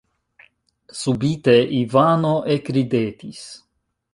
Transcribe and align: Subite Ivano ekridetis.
Subite 0.99 1.53
Ivano 1.81 2.35
ekridetis. 2.57 3.43